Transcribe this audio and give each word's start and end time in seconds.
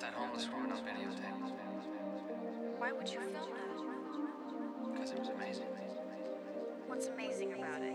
that 0.00 0.14
homeless 0.14 0.48
woman 0.50 0.72
on 0.72 0.78
videotape 0.78 1.36
Why 2.78 2.92
would 2.92 3.08
you 3.08 3.20
film 3.20 3.32
that? 3.34 4.92
because 4.92 5.10
it 5.12 5.18
was 5.18 5.28
amazing. 5.28 5.66
What's 6.86 7.06
amazing 7.08 7.52
about 7.52 7.82
it? 7.82 7.94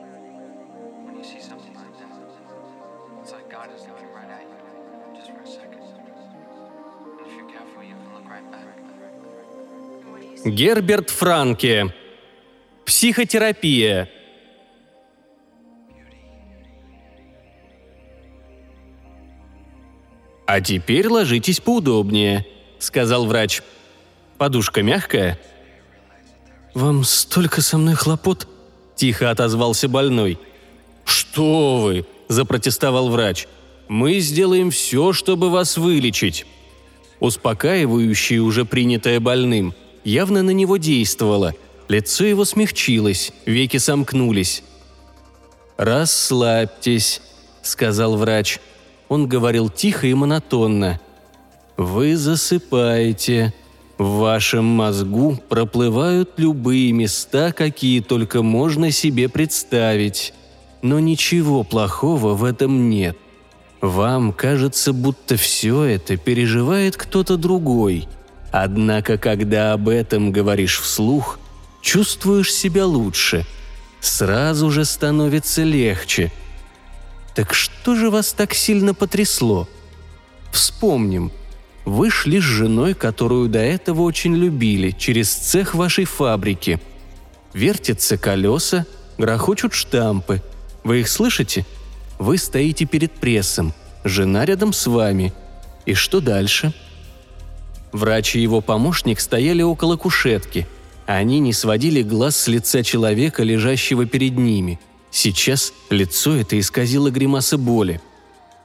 When 1.05 1.17
you 1.17 1.23
see 1.23 1.39
something 1.39 1.73
like 1.73 1.97
that, 1.99 2.11
it's 3.21 3.31
like 3.31 3.49
God 3.49 3.69
is 3.75 3.81
looking 3.87 4.11
right 4.13 4.29
at 4.29 4.41
you, 4.41 5.15
just 5.15 5.31
for 5.31 5.41
a 5.41 5.47
second. 5.47 5.81
And 5.81 7.27
if 7.27 7.33
you're 7.35 7.49
careful, 7.49 7.83
you 7.83 7.95
can 7.95 8.13
look 8.13 8.27
right 8.29 8.51
back. 8.51 8.65
Герберт 10.45 11.09
Франке. 11.09 11.91
Психотерапия. 12.85 14.07
«А 20.45 20.61
теперь 20.61 21.07
ложитесь 21.07 21.59
поудобнее»,— 21.59 22.45
сказал 22.79 23.25
врач. 23.25 23.61
«Подушка 24.37 24.83
мягкая?» 24.83 25.39
«Вам 26.73 27.03
столько 27.03 27.61
со 27.61 27.77
мной 27.77 27.95
хлопот?»— 27.95 28.47
тихо 28.95 29.31
отозвался 29.31 29.87
больной. 29.87 30.37
«Что 31.03 31.77
вы!»– 31.77 32.05
запротестовал 32.27 33.09
врач. 33.09 33.47
«Мы 33.87 34.19
сделаем 34.19 34.71
все, 34.71 35.13
чтобы 35.13 35.49
вас 35.49 35.77
вылечить». 35.77 36.45
Успокаивающее, 37.19 38.41
уже 38.41 38.65
принятое 38.65 39.19
больным, 39.19 39.73
явно 40.03 40.43
на 40.43 40.51
него 40.51 40.77
действовало. 40.77 41.53
Лицо 41.87 42.25
его 42.25 42.45
смягчилось, 42.45 43.31
веки 43.45 43.77
сомкнулись. 43.77 44.63
«Расслабьтесь»,– 45.77 47.21
сказал 47.61 48.17
врач. 48.17 48.59
Он 49.09 49.27
говорил 49.27 49.69
тихо 49.69 50.07
и 50.07 50.13
монотонно. 50.13 50.99
«Вы 51.77 52.15
засыпаете. 52.15 53.53
В 53.97 54.17
вашем 54.19 54.65
мозгу 54.65 55.39
проплывают 55.47 56.31
любые 56.37 56.91
места, 56.91 57.51
какие 57.53 58.01
только 58.01 58.41
можно 58.41 58.91
себе 58.91 59.29
представить. 59.29 60.33
Но 60.81 60.99
ничего 60.99 61.63
плохого 61.63 62.33
в 62.33 62.43
этом 62.43 62.89
нет. 62.89 63.17
Вам 63.81 64.33
кажется, 64.33 64.93
будто 64.93 65.37
все 65.37 65.83
это 65.83 66.17
переживает 66.17 66.97
кто-то 66.97 67.37
другой. 67.37 68.07
Однако, 68.51 69.17
когда 69.17 69.73
об 69.73 69.89
этом 69.89 70.31
говоришь 70.31 70.79
вслух, 70.79 71.39
чувствуешь 71.81 72.53
себя 72.53 72.85
лучше. 72.85 73.45
Сразу 73.99 74.71
же 74.71 74.85
становится 74.85 75.63
легче. 75.63 76.31
Так 77.35 77.53
что 77.53 77.95
же 77.95 78.09
вас 78.09 78.31
так 78.31 78.53
сильно 78.53 78.93
потрясло? 78.93 79.67
Вспомним. 80.51 81.31
Вы 81.83 82.09
шли 82.09 82.39
с 82.39 82.43
женой, 82.43 82.93
которую 82.93 83.49
до 83.49 83.59
этого 83.59 84.01
очень 84.01 84.35
любили, 84.35 84.91
через 84.91 85.31
цех 85.31 85.75
вашей 85.75 86.05
фабрики. 86.05 86.79
Вертятся 87.53 88.17
колеса, 88.17 88.85
грохочут 89.17 89.73
штампы. 89.73 90.41
Вы 90.83 91.01
их 91.01 91.09
слышите? 91.09 91.65
Вы 92.17 92.37
стоите 92.37 92.85
перед 92.85 93.11
прессом, 93.11 93.73
жена 94.05 94.45
рядом 94.45 94.71
с 94.71 94.87
вами. 94.87 95.33
И 95.85 95.93
что 95.93 96.21
дальше? 96.21 96.73
Врач 97.91 98.35
и 98.35 98.41
его 98.41 98.61
помощник 98.61 99.19
стояли 99.19 99.61
около 99.61 99.97
кушетки. 99.97 100.67
Они 101.05 101.39
не 101.39 101.53
сводили 101.53 102.01
глаз 102.01 102.35
с 102.37 102.47
лица 102.47 102.81
человека, 102.83 103.43
лежащего 103.43 104.05
перед 104.05 104.37
ними. 104.37 104.79
Сейчас 105.15 105.71
лицо 105.89 106.35
это 106.35 106.59
исказило 106.59 107.09
гримаса 107.09 107.57
боли. 107.57 108.01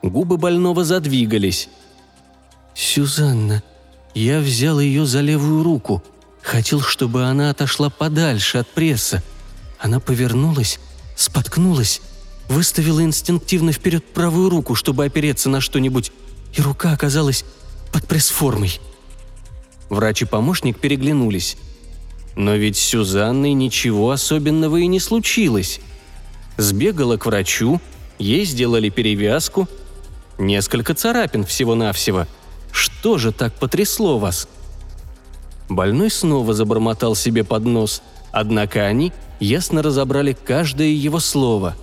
Губы 0.03 0.37
больного 0.37 0.85
задвигались. 0.85 1.69
«Сюзанна, 2.75 3.63
я 4.17 4.41
взял 4.41 4.81
ее 4.81 5.07
за 5.07 5.21
левую 5.21 5.63
руку. 5.63 6.03
Хотел, 6.43 6.81
чтобы 6.81 7.23
она 7.23 7.51
отошла 7.51 7.89
подальше 7.89 8.59
от 8.59 8.67
пресса. 8.67 9.23
Она 9.79 10.01
повернулась, 10.01 10.81
споткнулась, 11.15 12.03
выставила 12.49 13.01
инстинктивно 13.01 13.71
вперед 13.71 14.05
правую 14.13 14.51
руку, 14.51 14.75
чтобы 14.75 15.05
опереться 15.05 15.49
на 15.49 15.61
что-нибудь, 15.61 16.11
и 16.53 16.61
рука 16.61 16.91
оказалась 16.91 17.45
под 17.93 18.09
пресс-формой». 18.09 18.81
Врач 19.89 20.23
и 20.23 20.25
помощник 20.25 20.81
переглянулись. 20.81 21.57
Но 22.35 22.57
ведь 22.57 22.77
с 22.77 22.81
Сюзанной 22.81 23.53
ничего 23.53 24.11
особенного 24.11 24.79
и 24.79 24.89
не 24.89 24.99
случилось. 24.99 25.81
Сбегала 26.61 27.17
к 27.17 27.25
врачу, 27.25 27.81
ей 28.19 28.45
сделали 28.45 28.91
перевязку. 28.91 29.67
Несколько 30.37 30.93
царапин 30.93 31.47
всего-навсего. 31.47 32.27
Что 32.71 33.17
же 33.17 33.33
так 33.33 33.55
потрясло 33.55 34.19
вас? 34.19 34.47
Больной 35.71 36.11
снова 36.11 36.53
забормотал 36.53 37.15
себе 37.15 37.45
под 37.45 37.65
нос, 37.65 38.03
однако 38.31 38.85
они 38.85 39.15
ясно 39.39 39.83
разобрали 39.83 40.35
каждое 40.35 40.89
его 40.89 41.19
слово. 41.19 41.77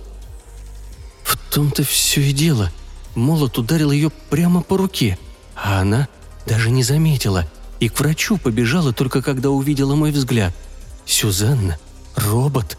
В 1.24 1.36
том-то 1.52 1.82
все 1.82 2.20
и 2.20 2.32
дело. 2.32 2.70
Молот 3.16 3.58
ударил 3.58 3.90
ее 3.90 4.10
прямо 4.30 4.62
по 4.62 4.76
руке, 4.76 5.18
а 5.56 5.80
она 5.80 6.06
даже 6.46 6.70
не 6.70 6.84
заметила 6.84 7.48
и 7.80 7.88
к 7.88 7.98
врачу 7.98 8.38
побежала 8.38 8.92
только 8.92 9.22
когда 9.22 9.50
увидела 9.50 9.96
мой 9.96 10.12
взгляд. 10.12 10.54
Сюзанна, 11.04 11.78
робот. 12.14 12.78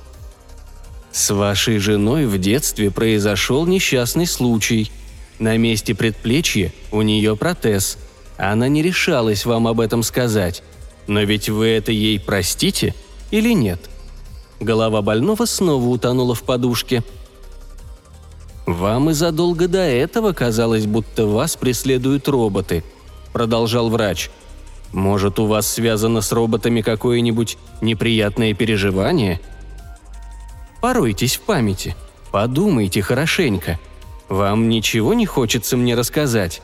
С 1.19 1.31
вашей 1.31 1.79
женой 1.79 2.25
в 2.27 2.37
детстве 2.37 2.91
произошел 2.91 3.65
несчастный 3.65 4.25
случай. 4.25 4.89
На 5.37 5.57
месте 5.57 5.93
предплечья 5.93 6.71
у 6.93 7.01
нее 7.01 7.35
протез. 7.35 7.97
Она 8.37 8.69
не 8.69 8.81
решалась 8.81 9.45
вам 9.45 9.67
об 9.67 9.81
этом 9.81 10.01
сказать. 10.01 10.63
Но 11.07 11.19
ведь 11.23 11.49
вы 11.49 11.67
это 11.67 11.91
ей 11.91 12.21
простите 12.21 12.95
или 13.31 13.53
нет? 13.53 13.81
Голова 14.61 15.01
больного 15.01 15.43
снова 15.43 15.89
утонула 15.89 16.35
в 16.35 16.43
подушке. 16.43 17.03
«Вам 18.65 19.09
и 19.09 19.13
задолго 19.13 19.67
до 19.67 19.79
этого 19.79 20.31
казалось, 20.31 20.85
будто 20.85 21.25
вас 21.25 21.57
преследуют 21.57 22.29
роботы»,– 22.29 22.81
продолжал 23.33 23.89
врач. 23.89 24.29
«Может, 24.93 25.37
у 25.39 25.47
вас 25.47 25.67
связано 25.69 26.21
с 26.21 26.31
роботами 26.31 26.79
какое-нибудь 26.79 27.57
неприятное 27.81 28.53
переживание?» 28.53 29.41
Поройтесь 30.81 31.35
в 31.35 31.41
памяти. 31.41 31.95
Подумайте 32.31 33.01
хорошенько. 33.01 33.79
Вам 34.29 34.69
ничего 34.69 35.13
не 35.13 35.25
хочется 35.25 35.75
мне 35.75 35.95
рассказать?» 35.95 36.61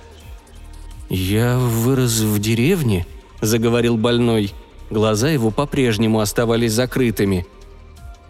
«Я 1.10 1.58
вырос 1.58 2.20
в 2.22 2.40
деревне»,— 2.40 3.06
заговорил 3.42 3.98
больной. 3.98 4.54
Глаза 4.90 5.30
его 5.30 5.52
по-прежнему 5.52 6.20
оставались 6.20 6.74
закрытыми. 6.74 7.46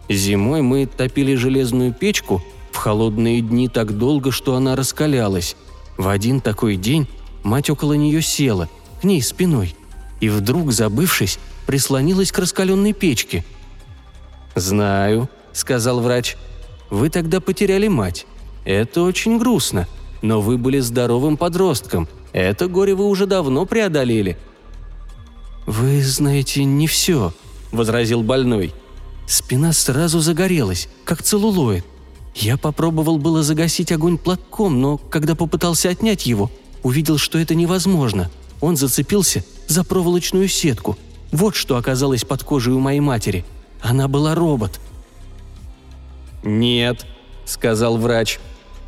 «Зимой 0.08 0.62
мы 0.62 0.86
топили 0.86 1.34
железную 1.34 1.92
печку 1.92 2.42
в 2.72 2.76
холодные 2.76 3.40
дни 3.40 3.68
так 3.68 3.96
долго, 3.96 4.30
что 4.30 4.54
она 4.54 4.76
раскалялась. 4.76 5.56
В 5.96 6.08
один 6.08 6.40
такой 6.40 6.76
день 6.76 7.06
мать 7.42 7.70
около 7.70 7.94
нее 7.94 8.20
села, 8.20 8.68
к 9.00 9.04
ней 9.04 9.22
спиной, 9.22 9.74
и 10.20 10.28
вдруг, 10.28 10.72
забывшись, 10.72 11.38
прислонилась 11.66 12.32
к 12.32 12.38
раскаленной 12.38 12.92
печке. 12.92 13.44
«Знаю»,— 14.54 15.28
сказал 15.56 16.00
врач. 16.00 16.36
«Вы 16.90 17.10
тогда 17.10 17.40
потеряли 17.40 17.88
мать. 17.88 18.26
Это 18.64 19.02
очень 19.02 19.38
грустно. 19.38 19.88
Но 20.22 20.40
вы 20.40 20.58
были 20.58 20.78
здоровым 20.80 21.36
подростком. 21.36 22.08
Это 22.32 22.68
горе 22.68 22.94
вы 22.94 23.06
уже 23.06 23.26
давно 23.26 23.66
преодолели». 23.66 24.36
«Вы 25.66 26.02
знаете 26.02 26.64
не 26.64 26.86
все»,— 26.86 27.32
возразил 27.72 28.22
больной. 28.22 28.72
Спина 29.26 29.72
сразу 29.72 30.20
загорелась, 30.20 30.88
как 31.04 31.22
целлулоид. 31.22 31.84
Я 32.36 32.56
попробовал 32.56 33.18
было 33.18 33.42
загасить 33.42 33.90
огонь 33.90 34.18
платком, 34.18 34.80
но 34.80 34.98
когда 34.98 35.34
попытался 35.34 35.88
отнять 35.88 36.26
его, 36.26 36.50
увидел, 36.82 37.18
что 37.18 37.38
это 37.38 37.54
невозможно. 37.54 38.30
Он 38.60 38.76
зацепился 38.76 39.42
за 39.66 39.82
проволочную 39.82 40.48
сетку. 40.48 40.96
Вот 41.32 41.56
что 41.56 41.76
оказалось 41.76 42.24
под 42.24 42.44
кожей 42.44 42.74
у 42.74 42.78
моей 42.78 43.00
матери. 43.00 43.44
Она 43.80 44.06
была 44.06 44.34
робот. 44.34 44.78
«Нет»,— 46.46 47.04
сказал 47.44 47.98
врач. 47.98 48.38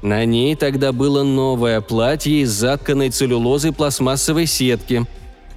На 0.01 0.25
ней 0.25 0.55
тогда 0.55 0.93
было 0.93 1.25
новое 1.25 1.81
платье 1.81 2.43
из 2.43 2.51
затканной 2.51 3.11
целлюлозой 3.11 3.73
пластмассовой 3.73 4.47
сетки. 4.47 5.07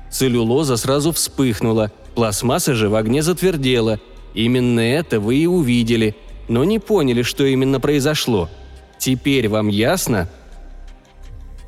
Целлюлоза 0.09 0.77
сразу 0.77 1.12
вспыхнула, 1.12 1.92
пластмасса 2.15 2.74
же 2.74 2.89
в 2.89 2.95
огне 2.95 3.21
затвердела. 3.21 4.00
Именно 4.33 4.80
это 4.80 5.19
вы 5.19 5.38
и 5.38 5.45
увидели, 5.45 6.15
но 6.48 6.63
не 6.63 6.80
поняли, 6.80 7.21
что 7.21 7.45
именно 7.45 7.80
произошло. 7.80 8.50
Теперь 8.97 9.47
вам 9.47 9.68
ясно?» 9.68 10.27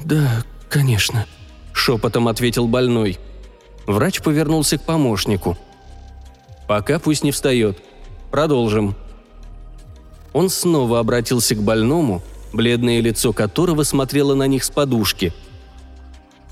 «Да, 0.03 0.44
конечно»,— 0.68 1.27
шепотом 1.74 2.27
ответил 2.27 2.68
больной. 2.68 3.19
Врач 3.86 4.21
повернулся 4.21 4.79
к 4.79 4.81
помощнику. 4.81 5.57
«Пока 6.68 6.97
пусть 6.97 7.24
не 7.24 7.31
встает. 7.31 7.77
Продолжим». 8.31 8.95
Он 10.33 10.50
снова 10.50 11.00
обратился 11.00 11.56
к 11.56 11.62
больному, 11.62 12.21
бледное 12.51 13.00
лицо 13.01 13.33
которого 13.33 13.83
смотрело 13.83 14.35
на 14.35 14.47
них 14.47 14.63
с 14.63 14.69
подушки. 14.69 15.33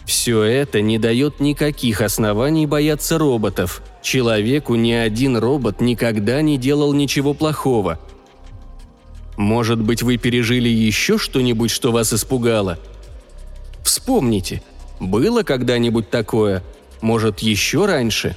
Все 0.05 0.43
это 0.43 0.81
не 0.81 0.97
дает 0.97 1.39
никаких 1.39 2.01
оснований 2.01 2.65
бояться 2.65 3.17
роботов. 3.17 3.81
Человеку 4.01 4.75
ни 4.75 4.91
один 4.91 5.37
робот 5.37 5.79
никогда 5.79 6.41
не 6.41 6.57
делал 6.57 6.93
ничего 6.93 7.33
плохого. 7.33 7.99
Может 9.37 9.81
быть, 9.81 10.03
вы 10.03 10.17
пережили 10.17 10.69
еще 10.69 11.17
что-нибудь, 11.17 11.71
что 11.71 11.91
вас 11.91 12.13
испугало? 12.13 12.77
Вспомните, 13.83 14.61
было 14.99 15.43
когда-нибудь 15.43 16.09
такое? 16.09 16.63
Может, 17.01 17.39
еще 17.39 17.85
раньше? 17.85 18.35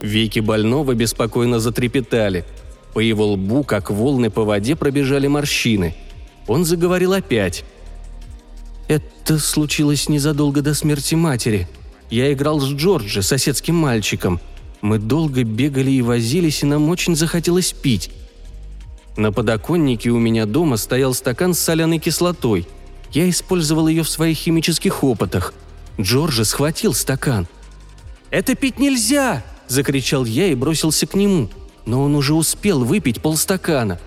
Веки 0.00 0.40
больного 0.40 0.94
беспокойно 0.94 1.58
затрепетали. 1.58 2.44
По 2.94 3.00
его 3.00 3.32
лбу, 3.32 3.64
как 3.64 3.90
волны 3.90 4.30
по 4.30 4.44
воде, 4.44 4.76
пробежали 4.76 5.26
морщины. 5.26 5.94
Он 6.46 6.64
заговорил 6.64 7.12
опять. 7.12 7.64
Это 8.88 9.38
случилось 9.38 10.08
незадолго 10.08 10.62
до 10.62 10.74
смерти 10.74 11.14
матери. 11.14 11.68
Я 12.10 12.32
играл 12.32 12.60
с 12.60 12.68
Джорджи, 12.68 13.22
соседским 13.22 13.74
мальчиком. 13.74 14.40
Мы 14.80 14.98
долго 14.98 15.44
бегали 15.44 15.90
и 15.90 16.02
возились, 16.02 16.62
и 16.62 16.66
нам 16.66 16.88
очень 16.88 17.14
захотелось 17.14 17.72
пить. 17.72 18.10
На 19.16 19.32
подоконнике 19.32 20.10
у 20.10 20.18
меня 20.18 20.46
дома 20.46 20.76
стоял 20.76 21.12
стакан 21.12 21.52
с 21.52 21.58
соляной 21.58 21.98
кислотой. 21.98 22.66
Я 23.12 23.28
использовал 23.28 23.88
ее 23.88 24.04
в 24.04 24.08
своих 24.08 24.38
химических 24.38 25.02
опытах. 25.02 25.52
Джорджи 26.00 26.44
схватил 26.44 26.94
стакан. 26.94 27.46
«Это 28.30 28.54
пить 28.54 28.78
нельзя!»– 28.78 29.42
закричал 29.68 30.24
я 30.24 30.46
и 30.46 30.54
бросился 30.54 31.06
к 31.06 31.14
нему. 31.14 31.50
Но 31.88 32.04
он 32.04 32.14
уже 32.14 32.34
успел 32.34 32.84
выпить 32.84 33.20
полстакана. 33.20 33.98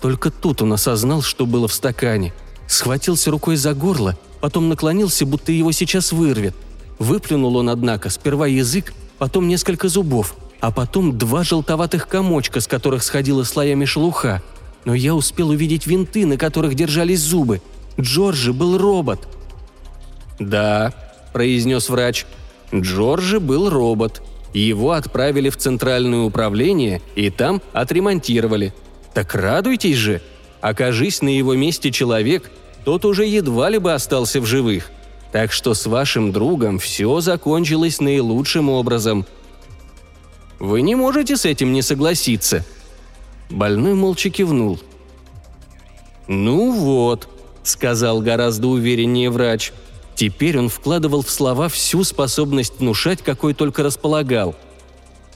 Только 0.00 0.32
тут 0.32 0.62
он 0.62 0.72
осознал, 0.72 1.22
что 1.22 1.46
было 1.46 1.68
в 1.68 1.72
стакане– 1.72 2.32
Схватился 2.68 3.30
рукой 3.30 3.56
за 3.56 3.72
горло, 3.72 4.16
потом 4.40 4.68
наклонился, 4.68 5.24
будто 5.24 5.50
его 5.50 5.72
сейчас 5.72 6.12
вырвет. 6.12 6.54
Выплюнул 6.98 7.56
он, 7.56 7.70
однако, 7.70 8.10
сперва 8.10 8.46
язык, 8.46 8.92
потом 9.16 9.48
несколько 9.48 9.88
зубов, 9.88 10.36
а 10.60 10.70
потом 10.70 11.16
два 11.16 11.44
желтоватых 11.44 12.06
комочка, 12.08 12.60
с 12.60 12.66
которых 12.66 13.02
сходила 13.02 13.42
слоями 13.44 13.86
шелуха. 13.86 14.42
Но 14.84 14.94
я 14.94 15.14
успел 15.14 15.48
увидеть 15.48 15.86
винты, 15.86 16.26
на 16.26 16.36
которых 16.36 16.74
держались 16.74 17.20
зубы. 17.20 17.62
Джорджи 17.98 18.52
был 18.52 18.76
робот. 18.76 19.26
«Да»,– 20.38 20.92
произнес 21.32 21.88
врач,– 21.88 22.26
«Джорджи 22.74 23.40
был 23.40 23.70
робот. 23.70 24.22
Его 24.52 24.92
отправили 24.92 25.50
в 25.50 25.56
центральное 25.56 26.20
управление 26.20 27.02
и 27.14 27.30
там 27.30 27.62
отремонтировали. 27.72 28.74
Так 29.14 29.34
радуйтесь 29.34 29.96
же!» 29.96 30.22
Окажись 30.60 31.22
на 31.22 31.28
его 31.28 31.54
месте 31.54 31.92
человек, 31.92 32.50
тот 32.84 33.04
уже 33.04 33.26
едва 33.26 33.70
ли 33.70 33.78
бы 33.78 33.92
остался 33.92 34.40
в 34.40 34.46
живых. 34.46 34.90
Так 35.32 35.52
что 35.52 35.74
с 35.74 35.86
вашим 35.86 36.32
другом 36.32 36.78
все 36.78 37.20
закончилось 37.20 38.00
наилучшим 38.00 38.68
образом. 38.70 39.26
Вы 40.58 40.82
не 40.82 40.94
можете 40.94 41.36
с 41.36 41.44
этим 41.44 41.72
не 41.72 41.82
согласиться. 41.82 42.64
Больной 43.50 43.94
молча 43.94 44.30
кивнул. 44.30 44.80
«Ну 46.26 46.72
вот»,— 46.72 47.28
сказал 47.62 48.20
гораздо 48.20 48.68
увереннее 48.68 49.30
врач. 49.30 49.72
Теперь 50.18 50.58
он 50.58 50.68
вкладывал 50.68 51.22
в 51.22 51.30
слова 51.30 51.68
всю 51.68 52.02
способность 52.02 52.80
внушать, 52.80 53.22
какой 53.22 53.54
только 53.54 53.84
располагал. 53.84 54.56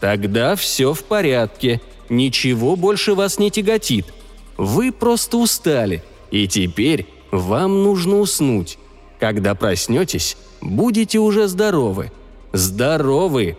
«Тогда 0.01 0.57
все 0.57 0.93
в 0.93 1.05
порядке. 1.05 1.81
Ничего 2.09 2.75
больше 2.75 3.15
вас 3.15 3.39
не 3.39 3.53
тяготит. 3.53 4.13
Вы 4.57 4.91
просто 4.91 5.37
устали, 5.37 6.03
и 6.33 6.49
теперь 6.49 7.07
вам 7.31 7.85
нужно 7.85 8.19
уснуть. 8.19 8.77
Когда 9.21 9.55
проснетесь, 9.55 10.37
будете 10.61 11.21
уже 11.21 11.47
здоровы. 11.47 12.11
Здоровы!» 12.53 13.57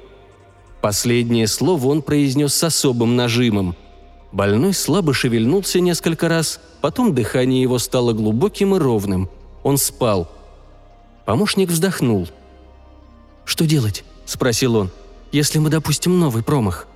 Последнее 0.82 1.48
слово 1.48 1.88
он 1.88 2.02
произнес 2.02 2.54
с 2.54 2.66
особым 2.66 3.16
нажимом. 3.16 3.78
Больной 4.34 4.74
слабо 4.74 5.14
шевельнулся 5.14 5.80
несколько 5.80 6.28
раз, 6.28 6.60
потом 6.82 7.16
дыхание 7.16 7.62
его 7.62 7.80
стало 7.80 8.12
глубоким 8.12 8.76
и 8.76 8.78
ровным. 8.80 9.30
Он 9.64 9.78
спал. 9.78 10.28
Помощник 11.26 11.70
вздохнул. 11.70 12.28
«Что 13.46 13.66
делать?»– 13.66 14.04
спросил 14.26 14.76
он. 14.76 14.90
«Если 15.32 15.60
мы 15.60 15.70
допустим 15.70 16.20
новый 16.20 16.44
промах?» 16.44 16.88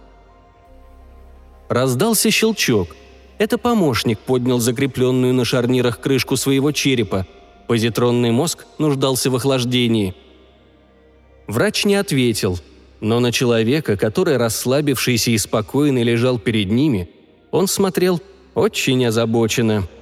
Раздался 1.69 2.31
щелчок– 2.31 2.95
это 3.37 3.57
помощник 3.57 4.19
поднял 4.19 4.59
закрепленную 4.59 5.33
на 5.33 5.45
шарнирах 5.45 5.99
крышку 5.99 6.37
своего 6.37 6.71
черепа. 6.71 7.27
Позитронный 7.67 8.31
мозг 8.31 8.65
нуждался 8.79 9.29
в 9.29 9.35
охлаждении. 9.35 10.15
Врач 11.47 11.85
не 11.85 11.95
ответил, 11.95 12.59
но 12.99 13.19
на 13.19 13.31
человека, 13.31 13.95
который 13.95 14.37
расслабившийся 14.37 15.31
и 15.31 15.37
спокойный 15.37 16.03
лежал 16.03 16.39
перед 16.39 16.71
ними, 16.71 17.09
он 17.51 17.67
смотрел 17.67 18.21
очень 18.55 19.05
озабоченно– 19.05 19.87